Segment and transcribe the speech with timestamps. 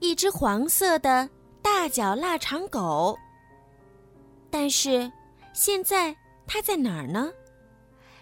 [0.00, 1.28] 一只黄色的
[1.60, 3.18] 大脚腊肠狗。
[4.50, 5.10] 但是，
[5.52, 6.16] 现在
[6.46, 7.30] 它在哪儿呢？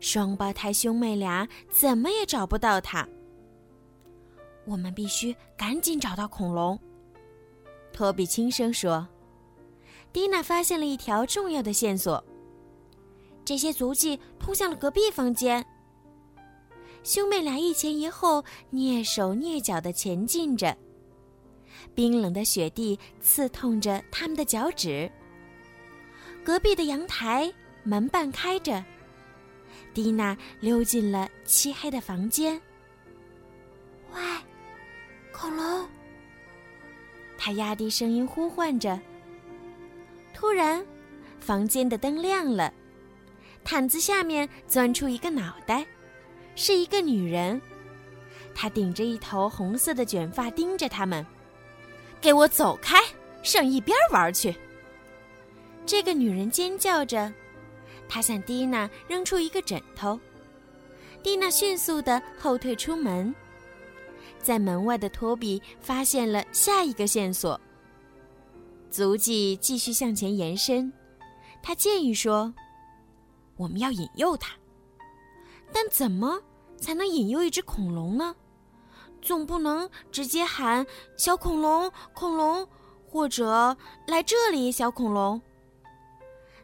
[0.00, 3.06] 双胞胎兄妹俩怎么也找不到它。
[4.66, 6.78] 我们必须赶紧找到恐龙。
[7.92, 9.06] 托比轻声说
[10.12, 12.22] ：“蒂娜发现了一条重要的线索，
[13.44, 15.64] 这些足迹通向了隔壁房间。”
[17.02, 20.76] 兄妹俩一前一后，蹑手蹑脚的前进着。
[21.94, 25.10] 冰冷的雪地刺痛着他们的脚趾。
[26.44, 27.52] 隔壁的阳台
[27.82, 28.82] 门半开着，
[29.92, 32.60] 蒂娜溜进了漆黑的房间。
[34.12, 34.20] 喂，
[35.32, 35.86] 恐龙！
[37.36, 38.98] 她压低声音呼唤着。
[40.32, 40.84] 突然，
[41.38, 42.72] 房间的灯亮了，
[43.62, 45.86] 毯子下面钻出一个脑袋，
[46.54, 47.60] 是一个女人。
[48.54, 51.24] 她顶着一头红色的卷发，盯着他们。
[52.20, 52.98] 给我走开，
[53.42, 54.54] 上一边玩去！
[55.86, 57.32] 这个女人尖叫着，
[58.08, 60.18] 她向蒂娜扔出一个枕头。
[61.22, 63.34] 蒂娜迅速的后退出门，
[64.38, 67.58] 在门外的托比发现了下一个线索。
[68.90, 70.92] 足迹继续向前延伸，
[71.62, 72.52] 他建议说
[73.56, 74.52] ：“我们要引诱他，
[75.72, 76.40] 但怎么
[76.76, 78.34] 才能引诱一只恐龙呢？”
[79.22, 80.86] 总不能直接喊
[81.16, 82.66] “小恐龙，恐龙”
[83.08, 83.76] 或者
[84.06, 85.40] “来这里，小恐龙”。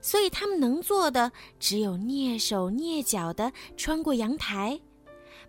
[0.01, 4.81] 所以他们能做的只有蹑手蹑脚的穿过阳台，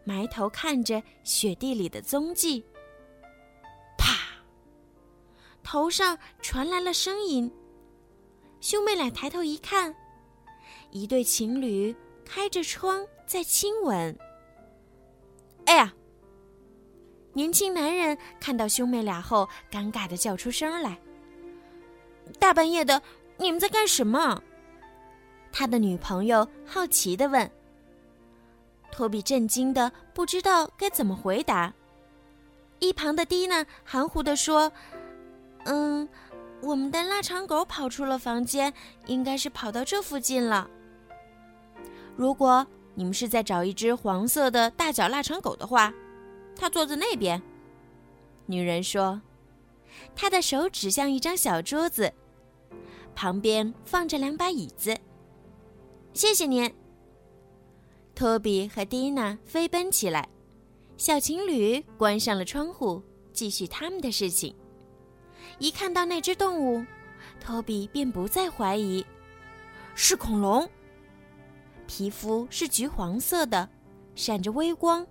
[0.03, 2.65] 埋头看着雪地里的踪迹。
[3.97, 4.17] 啪！
[5.63, 7.51] 头上传来了声音。
[8.59, 9.95] 兄妹俩抬头一看，
[10.89, 11.95] 一对情侣
[12.25, 14.17] 开着窗在亲吻。
[15.65, 15.93] 哎呀！
[17.37, 20.97] 年轻男人看到兄妹俩后，尴尬的叫出声来
[22.39, 22.99] ：“大半夜的，
[23.37, 24.41] 你们在干什么？”
[25.53, 27.47] 他的女朋友好奇的问。
[28.91, 31.71] 托比震惊的不知道该怎么回答。
[32.79, 34.71] 一旁的蒂娜含糊的说
[35.65, 36.09] ：“嗯，
[36.63, 38.73] 我们的腊肠狗跑出了房间，
[39.05, 40.67] 应该是跑到这附近了。
[42.15, 45.93] 如果你们是在找一只黄色的大脚腊肠狗的话，
[46.57, 47.41] 他坐在那边。”
[48.47, 49.21] 女人说，
[50.15, 52.13] 她的手指向一张小桌子，
[53.13, 54.97] 旁边放着两把椅子。
[56.13, 56.73] 谢谢您。
[58.15, 60.27] 托比和蒂娜飞奔起来，
[60.97, 64.55] 小情侣关上了窗户，继续他们的事情。
[65.59, 66.83] 一看到那只动物，
[67.39, 69.05] 托比便不再怀疑，
[69.93, 70.67] 是恐龙。
[71.85, 73.69] 皮肤是橘黄色的，
[74.15, 75.05] 闪着微光，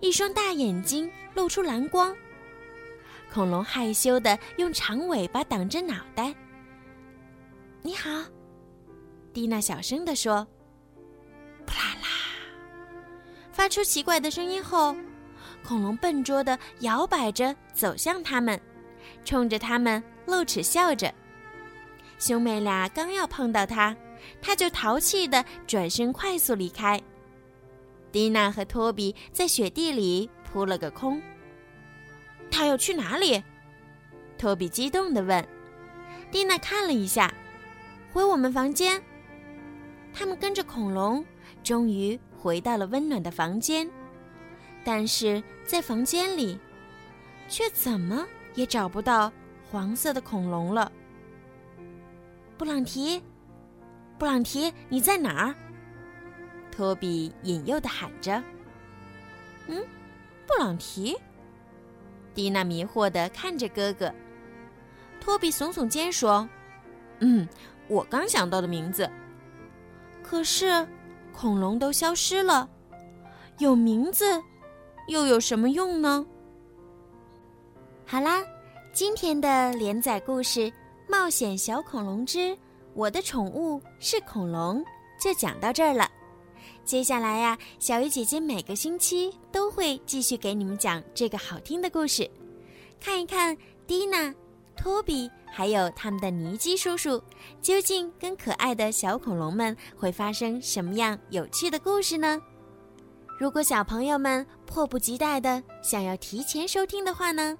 [0.00, 2.14] 一双大眼睛露出蓝光。
[3.32, 6.34] 恐龙害羞的用长尾巴挡着脑袋。
[7.80, 8.10] 你好，
[9.32, 10.46] 蒂娜小声地说。
[11.64, 12.08] 扑啦啦。
[13.52, 14.94] 发出奇怪的声音后，
[15.64, 18.60] 恐龙笨拙地摇摆着走向他们，
[19.24, 21.12] 冲着他们露齿笑着。
[22.18, 23.96] 兄妹俩刚要碰到它，
[24.40, 27.00] 它就淘气地转身快速离开。
[28.12, 31.20] 蒂娜和托比在雪地里扑了个空。
[32.50, 33.42] 他要去哪里？
[34.38, 35.44] 托比激动地问。
[36.30, 37.32] 蒂娜看了一下，
[38.12, 39.02] 回我们房间。
[40.12, 41.24] 他们跟着恐龙，
[41.64, 42.20] 终于。
[42.42, 43.88] 回到了温暖的房间，
[44.82, 46.58] 但是在房间里，
[47.48, 48.26] 却怎么
[48.56, 49.32] 也找不到
[49.70, 50.90] 黄色的恐龙了。
[52.58, 53.22] 布朗提，
[54.18, 55.54] 布朗提，你在哪儿？
[56.72, 58.42] 托比引诱的喊着。
[59.68, 59.80] 嗯，
[60.46, 61.16] 布朗提。
[62.34, 64.12] 蒂娜迷惑的看着哥哥。
[65.20, 66.48] 托比耸耸肩说
[67.20, 67.46] ：“嗯，
[67.86, 69.08] 我刚想到的名字。
[70.22, 70.84] 可是。”
[71.34, 72.68] 恐龙都消失了，
[73.56, 74.38] 有名字
[75.08, 76.26] 又有什么用呢？
[78.04, 78.42] 好啦，
[78.92, 80.60] 今天的连载故事
[81.08, 82.54] 《冒险小恐龙之
[82.92, 84.84] 我的宠物是恐龙》
[85.18, 86.06] 就讲到这儿了。
[86.84, 92.30] 接下来呀，小鱼姐姐每个星期都会继续给你们讲这个好听的故事，
[93.00, 93.56] 看一看
[93.86, 94.34] 蒂娜、
[94.76, 95.30] 托比。
[95.54, 97.22] 还有他们的尼基叔叔，
[97.60, 102.40] 究竟跟可爱的小恐龙们会发生什么样有趣的故事呢？
[103.38, 107.54] 如果小朋友们迫不及待的想要提前收听的话呢，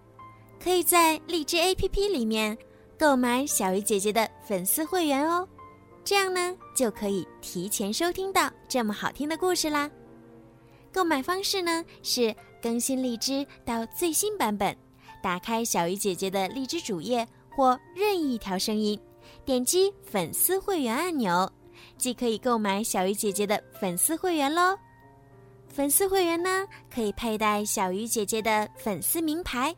[0.58, 2.56] 可以在荔枝 APP 里面
[2.98, 5.46] 购买小鱼姐姐的粉丝会员哦，
[6.04, 9.90] 这样呢就可以提前收听到这么好听的故事啦。
[10.93, 14.76] 购买方式呢是更新荔枝到最新版本，
[15.22, 17.26] 打开小鱼姐姐的荔枝主页。
[17.54, 18.99] 或任意一条声音，
[19.44, 21.52] 点击粉丝会员按钮，
[21.99, 24.75] 即可以购买小鱼姐姐的粉丝会员喽。
[25.69, 29.76] 粉丝会员呢，可以佩戴小鱼姐姐的粉丝名牌。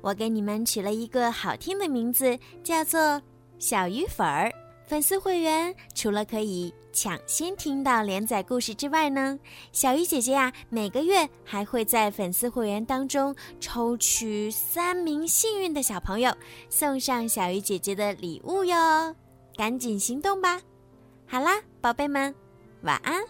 [0.00, 3.20] 我给你们取了一个好听的名字，叫做
[3.58, 4.50] 小鱼粉儿。
[4.90, 9.38] 粉丝会员除了可以抢先听到连载故事之外呢，
[9.70, 16.34] 小鱼姐姐呀，每个月还会在粉丝会员当中抽取三名幸运的小朋友，
[16.68, 19.14] 送上小鱼姐姐的礼物哟，
[19.56, 20.60] 赶紧行动吧！
[21.24, 22.34] 好啦，宝贝们，
[22.82, 23.22] 晚安。